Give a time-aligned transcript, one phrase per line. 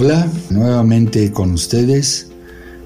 [0.00, 2.28] Hola, nuevamente con ustedes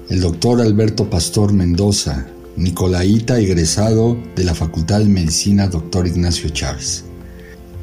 [0.09, 7.03] el doctor Alberto Pastor Mendoza, Nicolaita, egresado de la Facultad de Medicina Doctor Ignacio Chávez.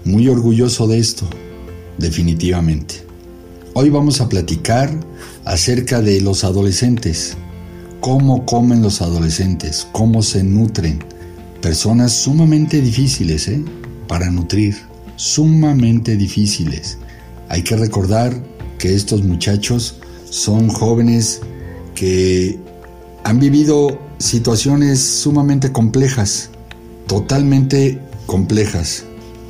[0.04, 1.28] Muy orgulloso de esto,
[1.96, 3.04] definitivamente.
[3.74, 4.90] Hoy vamos a platicar
[5.44, 7.36] acerca de los adolescentes,
[8.00, 11.04] cómo comen los adolescentes, cómo se nutren.
[11.62, 13.62] Personas sumamente difíciles ¿eh?
[14.08, 14.76] para nutrir,
[15.14, 16.98] sumamente difíciles.
[17.48, 19.96] Hay que recordar que estos muchachos
[20.28, 21.40] son jóvenes
[21.94, 22.58] que
[23.24, 26.50] han vivido situaciones sumamente complejas,
[27.06, 29.04] totalmente complejas.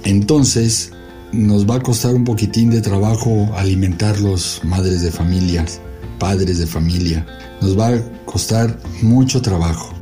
[0.05, 0.91] Entonces,
[1.33, 5.81] nos va a costar un poquitín de trabajo alimentarlos, madres de familias,
[6.19, 7.25] padres de familia.
[7.61, 10.00] Nos va a costar mucho trabajo.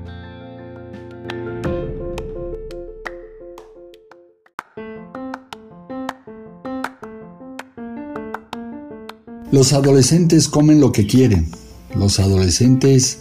[9.50, 11.48] Los adolescentes comen lo que quieren.
[11.96, 13.20] Los adolescentes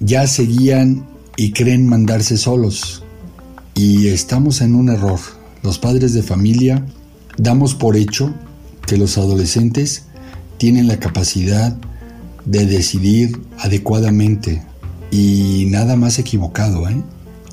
[0.00, 1.06] ya se guían
[1.36, 3.04] y creen mandarse solos.
[3.74, 5.18] Y estamos en un error.
[5.62, 6.84] Los padres de familia
[7.38, 8.34] damos por hecho
[8.86, 10.04] que los adolescentes
[10.58, 11.74] tienen la capacidad
[12.44, 14.62] de decidir adecuadamente
[15.10, 16.86] y nada más equivocado.
[16.86, 17.02] ¿eh?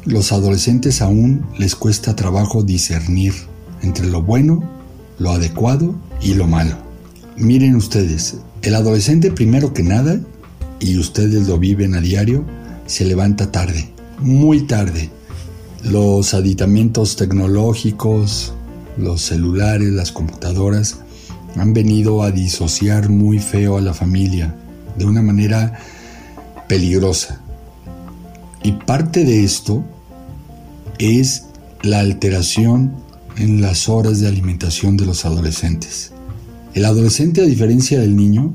[0.04, 3.33] Los adolescentes aún les cuesta trabajo discernir
[3.81, 4.61] entre lo bueno,
[5.20, 6.89] lo adecuado y lo malo.
[7.40, 10.20] Miren ustedes, el adolescente primero que nada,
[10.82, 12.44] y ustedes lo viven a diario,
[12.86, 15.09] se levanta tarde, muy tarde.
[15.86, 18.54] Los aditamentos tecnológicos,
[18.98, 20.98] los celulares, las computadoras,
[21.56, 24.54] han venido a disociar muy feo a la familia
[24.98, 25.80] de una manera
[26.67, 27.40] peligrosa.
[28.64, 29.86] Y parte de esto
[30.98, 31.45] es
[31.84, 32.95] la alteración
[33.38, 36.12] en las horas de alimentación de los adolescentes.
[36.73, 38.53] El adolescente, a diferencia del niño,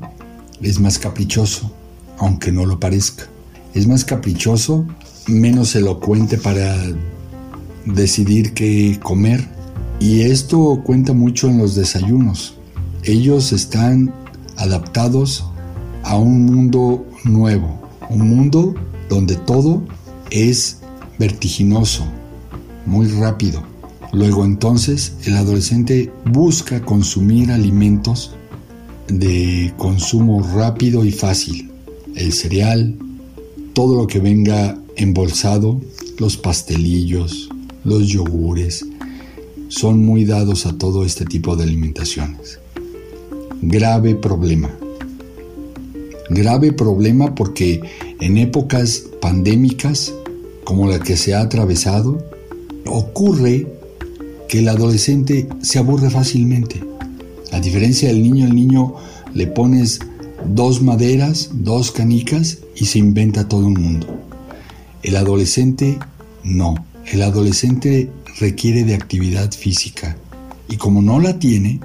[0.61, 1.71] es más caprichoso,
[2.17, 3.25] aunque no lo parezca.
[3.73, 4.85] Es más caprichoso,
[5.27, 6.77] menos elocuente para
[7.85, 9.45] decidir qué comer
[9.99, 12.55] y esto cuenta mucho en los desayunos.
[13.03, 14.13] Ellos están
[14.57, 15.45] adaptados
[16.03, 18.75] a un mundo nuevo, un mundo
[19.09, 19.83] donde todo
[20.31, 20.79] es
[21.19, 22.05] vertiginoso,
[22.85, 23.74] muy rápido.
[24.15, 28.31] Luego entonces el adolescente busca consumir alimentos
[29.09, 31.69] de consumo rápido y fácil.
[32.15, 32.95] El cereal,
[33.73, 35.81] todo lo que venga embolsado,
[36.17, 37.49] los pastelillos,
[37.83, 38.85] los yogures,
[39.67, 42.59] son muy dados a todo este tipo de alimentaciones.
[43.61, 44.73] Grave problema.
[46.29, 47.81] Grave problema porque
[48.21, 50.13] en épocas pandémicas
[50.63, 52.17] como la que se ha atravesado,
[52.85, 53.67] ocurre
[54.47, 56.83] que el adolescente se aburre fácilmente.
[57.51, 58.95] A diferencia del niño, el niño
[59.33, 59.99] le pones
[60.47, 64.07] dos maderas, dos canicas y se inventa todo un mundo.
[65.03, 65.99] El adolescente
[66.43, 66.75] no.
[67.05, 70.17] El adolescente requiere de actividad física
[70.67, 71.79] y como no la tiene,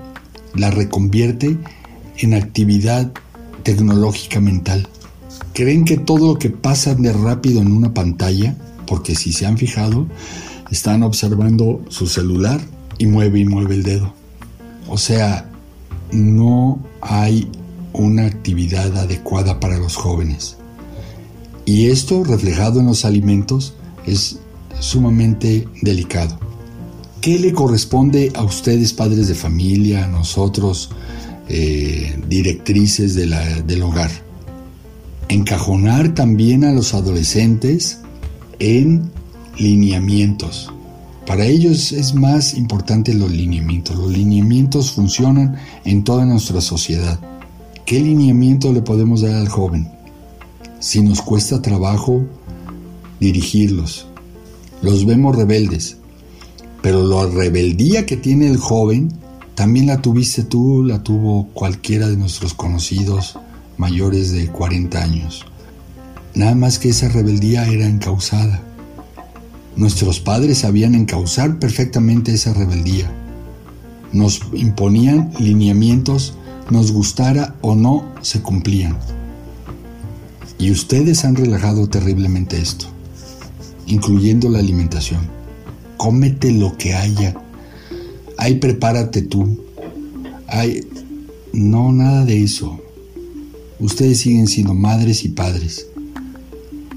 [0.55, 1.57] la reconvierte
[2.19, 3.13] en actividad
[3.63, 4.89] tecnológica mental.
[5.53, 8.57] Creen que todo lo que pasa de rápido en una pantalla,
[8.87, 10.07] porque si se han fijado,
[10.71, 12.61] están observando su celular
[12.99, 14.13] y mueve y mueve el dedo.
[14.89, 15.51] O sea,
[16.13, 17.49] no hay
[17.93, 20.57] una actividad adecuada para los jóvenes.
[21.65, 23.75] Y esto reflejado en los alimentos
[24.07, 24.39] es
[24.79, 26.39] sumamente delicado.
[27.21, 30.91] ¿Qué le corresponde a ustedes, padres de familia, a nosotros,
[31.49, 34.11] eh, directrices del hogar?
[35.29, 37.99] Encajonar también a los adolescentes
[38.59, 39.11] en
[39.61, 40.73] lineamientos.
[41.27, 43.97] Para ellos es más importante los lineamientos.
[43.97, 47.21] Los lineamientos funcionan en toda nuestra sociedad.
[47.85, 49.89] ¿Qué lineamiento le podemos dar al joven?
[50.79, 52.25] Si nos cuesta trabajo
[53.21, 54.07] dirigirlos,
[54.81, 55.99] los vemos rebeldes,
[56.81, 59.13] pero la rebeldía que tiene el joven,
[59.55, 63.39] también la tuviste tú, la tuvo cualquiera de nuestros conocidos
[63.77, 65.45] mayores de 40 años.
[66.35, 68.63] Nada más que esa rebeldía era encausada.
[69.77, 73.11] Nuestros padres sabían encauzar perfectamente esa rebeldía.
[74.13, 76.35] Nos imponían lineamientos,
[76.71, 78.97] nos gustara o no, se cumplían.
[80.59, 82.87] Y ustedes han relajado terriblemente esto
[83.91, 85.21] incluyendo la alimentación.
[85.97, 87.35] Cómete lo que haya.
[88.39, 89.59] Ahí prepárate tú.
[90.47, 90.87] Ay,
[91.53, 92.81] no, nada de eso.
[93.79, 95.87] Ustedes siguen siendo madres y padres.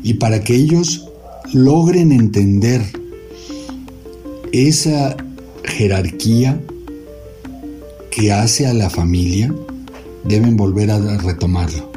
[0.03, 1.07] Y para que ellos
[1.53, 2.81] logren entender
[4.51, 5.15] esa
[5.63, 6.59] jerarquía
[8.09, 9.53] que hace a la familia,
[10.23, 11.91] deben volver a retomarlo.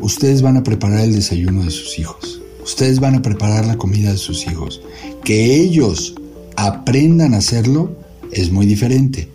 [0.00, 2.40] Ustedes van a preparar el desayuno de sus hijos.
[2.64, 4.82] Ustedes van a preparar la comida de sus hijos.
[5.24, 6.14] Que ellos
[6.56, 7.96] aprendan a hacerlo
[8.32, 9.28] es muy diferente.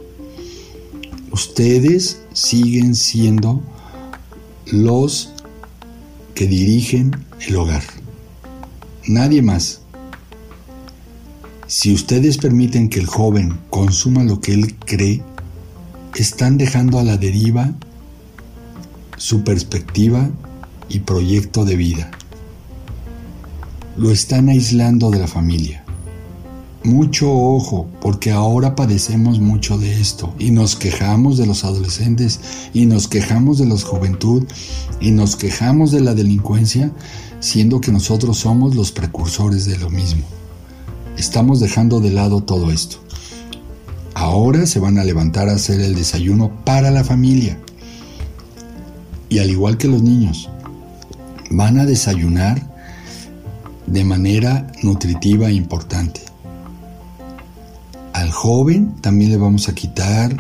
[1.32, 3.62] Ustedes siguen siendo
[4.66, 5.32] los
[6.36, 7.12] que dirigen
[7.48, 7.97] el hogar.
[9.08, 9.80] Nadie más.
[11.66, 15.24] Si ustedes permiten que el joven consuma lo que él cree,
[16.16, 17.74] están dejando a la deriva
[19.16, 20.30] su perspectiva
[20.90, 22.12] y proyecto de vida.
[23.96, 25.86] Lo están aislando de la familia.
[26.84, 32.42] Mucho ojo, porque ahora padecemos mucho de esto y nos quejamos de los adolescentes
[32.74, 34.44] y nos quejamos de la juventud
[35.00, 36.92] y nos quejamos de la delincuencia,
[37.40, 40.24] siendo que nosotros somos los precursores de lo mismo.
[41.18, 42.98] Estamos dejando de lado todo esto.
[44.14, 47.58] Ahora se van a levantar a hacer el desayuno para la familia.
[49.30, 50.50] Y al igual que los niños,
[51.50, 52.62] van a desayunar
[53.86, 56.22] de manera nutritiva e importante.
[58.14, 60.36] Al joven también le vamos a quitar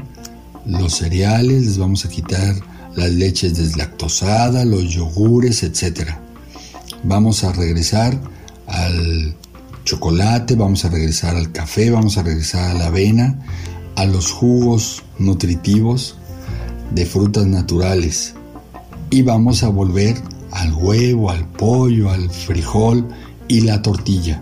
[0.65, 2.55] los cereales, les vamos a quitar
[2.95, 6.17] las leches deslactosadas, los yogures, etc.
[7.03, 8.19] Vamos a regresar
[8.67, 9.35] al
[9.85, 13.39] chocolate, vamos a regresar al café, vamos a regresar a la avena,
[13.95, 16.17] a los jugos nutritivos
[16.91, 18.33] de frutas naturales
[19.09, 20.15] y vamos a volver
[20.51, 23.07] al huevo, al pollo, al frijol
[23.47, 24.41] y la tortilla.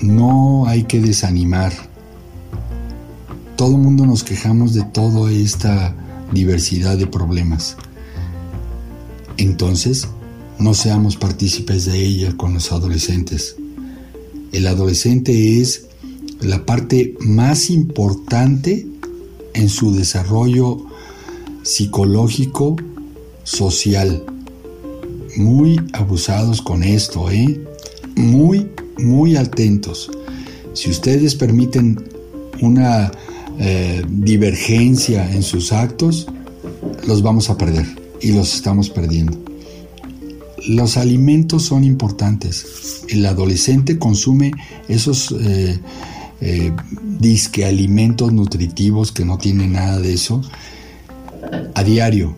[0.00, 1.72] No hay que desanimar.
[3.56, 5.94] Todo el mundo nos quejamos de toda esta
[6.32, 7.76] diversidad de problemas.
[9.36, 10.08] Entonces,
[10.58, 13.56] no seamos partícipes de ella con los adolescentes.
[14.52, 15.86] El adolescente es
[16.40, 18.86] la parte más importante
[19.54, 20.84] en su desarrollo
[21.62, 22.76] psicológico,
[23.44, 24.24] social.
[25.36, 27.60] Muy abusados con esto, ¿eh?
[28.16, 28.68] Muy,
[28.98, 30.10] muy atentos.
[30.74, 32.02] Si ustedes permiten
[32.60, 33.10] una
[33.58, 36.26] eh, divergencia en sus actos,
[37.06, 37.86] los vamos a perder
[38.20, 39.51] y los estamos perdiendo.
[40.68, 43.04] Los alimentos son importantes.
[43.08, 44.52] El adolescente consume
[44.88, 45.80] esos eh,
[46.40, 46.72] eh,
[47.18, 50.42] disque alimentos nutritivos que no tienen nada de eso
[51.74, 52.34] a diario.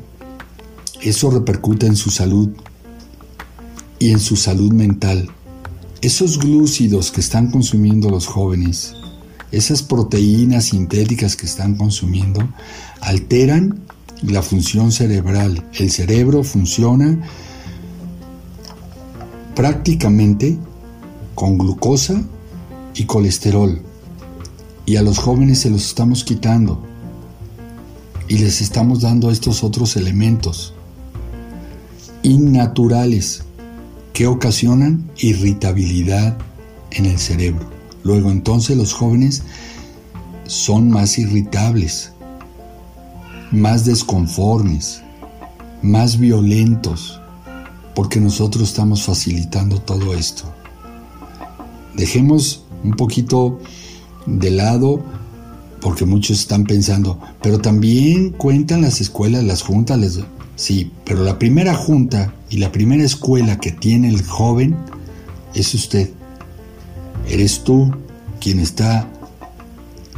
[1.03, 2.51] Eso repercute en su salud
[3.99, 5.29] y en su salud mental.
[6.01, 8.95] Esos glúcidos que están consumiendo los jóvenes,
[9.53, 12.47] esas proteínas sintéticas que están consumiendo,
[13.01, 13.81] alteran
[14.23, 15.65] la función cerebral.
[15.75, 17.27] El cerebro funciona
[19.55, 20.59] prácticamente
[21.35, 22.23] con glucosa
[22.95, 23.81] y colesterol.
[24.87, 26.83] Y a los jóvenes se los estamos quitando.
[28.29, 30.75] Y les estamos dando estos otros elementos
[32.23, 33.45] innaturales
[34.15, 36.39] que ocasionan irritabilidad
[36.93, 37.69] en el cerebro.
[38.03, 39.43] Luego entonces los jóvenes
[40.47, 42.13] son más irritables,
[43.51, 45.03] más desconformes,
[45.83, 47.21] más violentos,
[47.95, 50.45] porque nosotros estamos facilitando todo esto.
[51.95, 53.61] Dejemos un poquito
[54.27, 55.03] de lado,
[55.81, 60.19] porque muchos están pensando, pero también cuentan las escuelas, las juntas,
[60.57, 64.77] sí, pero la primera junta y la primera escuela que tiene el joven
[65.55, 66.11] es usted.
[67.29, 67.95] Eres tú
[68.41, 69.09] quien está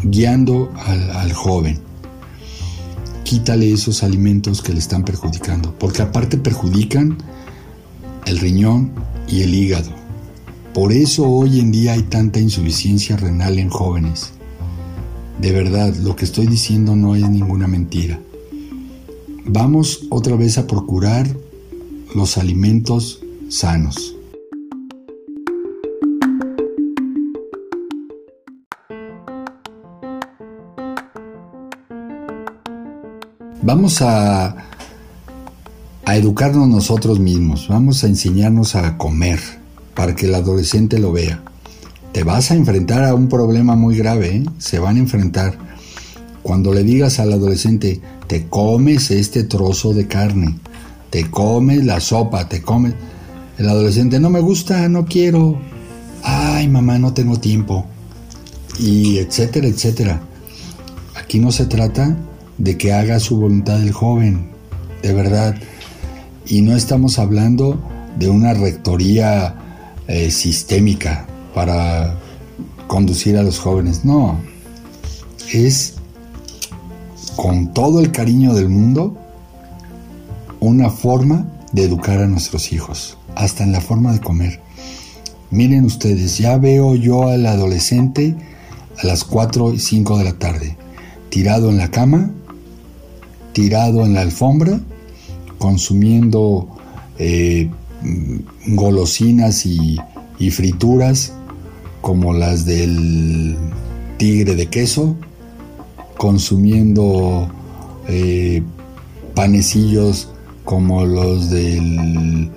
[0.02, 1.86] guiando al, al joven
[3.26, 7.18] quítale esos alimentos que le están perjudicando, porque aparte perjudican
[8.26, 8.92] el riñón
[9.28, 9.90] y el hígado.
[10.74, 14.32] Por eso hoy en día hay tanta insuficiencia renal en jóvenes.
[15.40, 18.20] De verdad, lo que estoy diciendo no es ninguna mentira.
[19.46, 21.26] Vamos otra vez a procurar
[22.14, 24.16] los alimentos sanos.
[33.62, 34.75] Vamos a
[36.06, 39.40] a educarnos nosotros mismos, vamos a enseñarnos a comer
[39.92, 41.42] para que el adolescente lo vea.
[42.12, 44.44] Te vas a enfrentar a un problema muy grave, ¿eh?
[44.58, 45.58] se van a enfrentar.
[46.44, 50.56] Cuando le digas al adolescente, te comes este trozo de carne,
[51.10, 52.94] te comes la sopa, te comes...
[53.58, 55.58] El adolescente, no me gusta, no quiero.
[56.22, 57.84] Ay, mamá, no tengo tiempo.
[58.78, 60.20] Y etcétera, etcétera.
[61.16, 62.16] Aquí no se trata
[62.58, 64.50] de que haga su voluntad el joven,
[65.02, 65.56] de verdad.
[66.48, 67.80] Y no estamos hablando
[68.18, 69.54] de una rectoría
[70.06, 72.16] eh, sistémica para
[72.86, 74.38] conducir a los jóvenes, no.
[75.52, 75.94] Es
[77.34, 79.16] con todo el cariño del mundo,
[80.60, 84.60] una forma de educar a nuestros hijos, hasta en la forma de comer.
[85.50, 88.36] Miren ustedes, ya veo yo al adolescente
[88.98, 90.76] a las 4 y 5 de la tarde,
[91.28, 92.30] tirado en la cama,
[93.52, 94.80] tirado en la alfombra,
[95.58, 96.68] consumiendo
[97.18, 97.70] eh,
[98.68, 99.98] golosinas y,
[100.50, 101.32] frituras
[102.02, 103.56] como las del
[104.18, 105.16] tigre de queso,
[106.18, 107.48] consumiendo
[108.08, 108.62] eh,
[109.34, 110.28] panecillos
[110.64, 112.50] como los del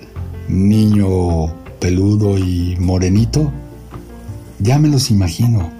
[0.48, 3.50] niño peludo y morenito.
[4.58, 5.70] Ya me los imagino.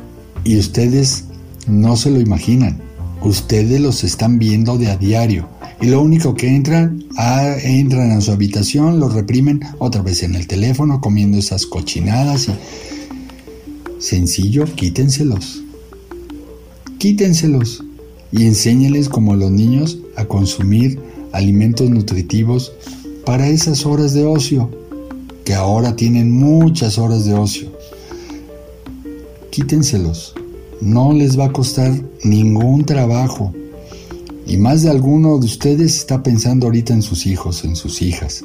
[0.42, 1.24] Y ustedes
[1.66, 2.80] no se lo imaginan.
[3.22, 5.48] Ustedes los están viendo de a diario.
[5.80, 10.34] Y lo único que entran, ah, entran a su habitación, los reprimen otra vez en
[10.34, 12.48] el teléfono, comiendo esas cochinadas.
[12.48, 12.52] Y...
[14.00, 15.62] Sencillo, quítenselos
[17.00, 17.82] quítenselos
[18.30, 21.00] y enséñeles como a los niños a consumir
[21.32, 22.74] alimentos nutritivos
[23.24, 24.70] para esas horas de ocio,
[25.46, 27.72] que ahora tienen muchas horas de ocio.
[29.50, 30.34] Quítenselos,
[30.82, 31.90] no les va a costar
[32.22, 33.54] ningún trabajo.
[34.46, 38.44] Y más de alguno de ustedes está pensando ahorita en sus hijos, en sus hijas.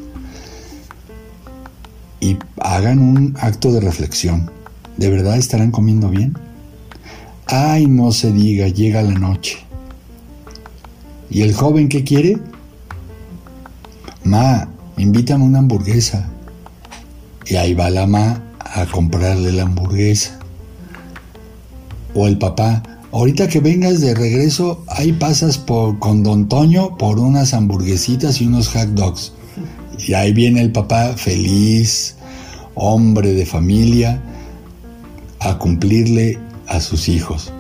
[2.20, 4.52] Y hagan un acto de reflexión.
[4.98, 6.38] ¿De verdad estarán comiendo bien?
[7.48, 9.60] Ay, no se diga, llega la noche.
[11.30, 12.38] ¿Y el joven qué quiere?
[14.24, 16.30] Ma, invítame una hamburguesa.
[17.46, 20.40] Y ahí va la ma a comprarle la hamburguesa.
[22.14, 22.82] O el papá,
[23.15, 28.48] ahorita que vengas de regreso, ahí pasas por, con don Toño por unas hamburguesitas y
[28.48, 29.31] unos hot dogs.
[30.05, 32.17] Y ahí viene el papá feliz,
[32.74, 34.22] hombre de familia,
[35.39, 37.53] a cumplirle a sus hijos.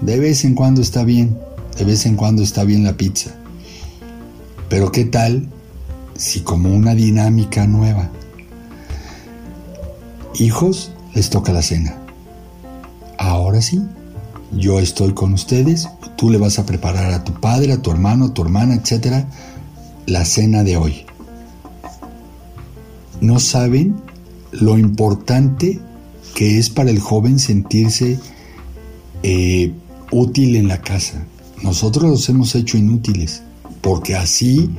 [0.00, 1.38] De vez en cuando está bien,
[1.78, 3.30] de vez en cuando está bien la pizza.
[4.68, 5.48] Pero ¿qué tal
[6.16, 8.10] si como una dinámica nueva?
[10.40, 11.98] Hijos, les toca la cena.
[13.16, 13.80] Ahora sí,
[14.52, 18.26] yo estoy con ustedes, tú le vas a preparar a tu padre, a tu hermano,
[18.26, 19.26] a tu hermana, etcétera,
[20.06, 21.06] la cena de hoy.
[23.20, 23.96] No saben
[24.52, 25.80] lo importante
[26.34, 28.18] que es para el joven sentirse
[29.22, 29.72] eh,
[30.10, 31.24] útil en la casa.
[31.62, 33.42] Nosotros los hemos hecho inútiles,
[33.80, 34.70] porque así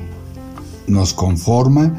[0.86, 1.94] nos conforma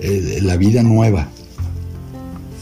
[0.00, 1.28] la vida nueva.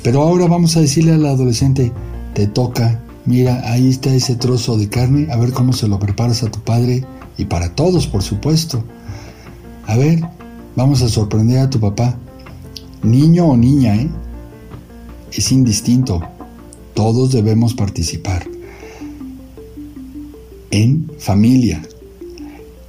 [0.03, 1.93] Pero ahora vamos a decirle al adolescente,
[2.41, 6.43] te toca, mira, ahí está ese trozo de carne, a ver cómo se lo preparas
[6.43, 7.05] a tu padre
[7.37, 8.83] y para todos, por supuesto.
[9.87, 10.23] A ver,
[10.75, 12.17] vamos a sorprender a tu papá.
[13.03, 14.09] Niño o niña, ¿eh?
[15.31, 16.23] es indistinto.
[16.95, 18.49] Todos debemos participar.
[20.71, 21.83] En familia.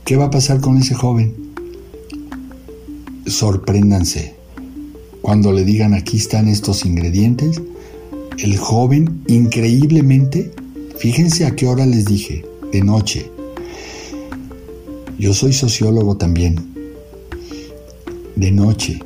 [0.05, 1.35] ¿Qué va a pasar con ese joven?
[3.25, 4.33] Sorpréndanse.
[5.21, 7.61] Cuando le digan aquí están estos ingredientes,
[8.41, 10.51] el joven increíblemente,
[10.97, 13.29] fíjense a qué hora les dije, de noche.
[15.19, 16.55] Yo soy sociólogo también.
[18.35, 18.99] De noche,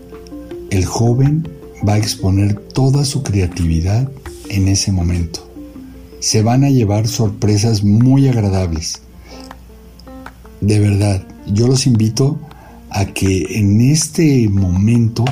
[0.70, 1.50] el joven
[1.88, 4.10] va a exponer toda su creatividad
[4.48, 5.46] en ese momento.
[6.22, 9.01] Se van a llevar sorpresas muy agradables.
[10.62, 12.39] De verdad, yo los invito
[12.89, 15.25] a que en este momento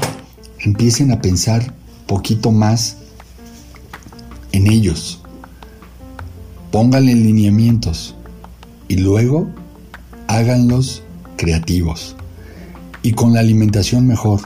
[0.60, 1.74] empiecen a pensar
[2.06, 2.98] poquito más
[4.64, 5.20] en ellos.
[6.72, 8.16] Pónganle lineamientos
[8.88, 9.48] y luego
[10.28, 11.04] háganlos
[11.36, 12.16] creativos
[13.02, 14.42] y con la alimentación mejor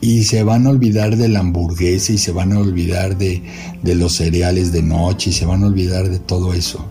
[0.00, 3.42] y se van a olvidar de la hamburguesa y se van a olvidar de,
[3.82, 6.84] de, los cereales de noche y se van a olvidar de todo eso.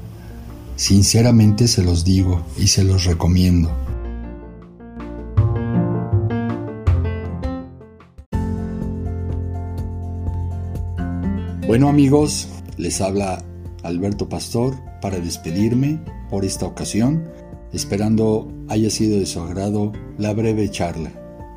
[0.75, 3.71] Sinceramente se los digo y se los recomiendo.
[11.67, 12.49] Bueno amigos,
[12.81, 13.43] les habla
[13.83, 17.29] Alberto Pastor para despedirme por esta ocasión,
[17.71, 21.11] esperando haya sido de su agrado la breve charla.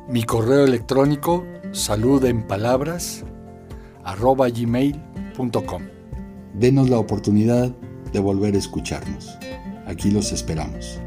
[0.07, 3.23] Mi correo electrónico salud en palabras
[4.03, 5.81] arroba gmail.com.
[6.53, 7.75] Denos la oportunidad
[8.13, 9.35] de volver a escucharnos.
[9.87, 10.99] Aquí los esperamos.